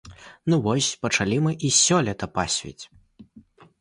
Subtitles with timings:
[0.53, 2.83] Ну вось, пачалі мы і сёлета пасвіць.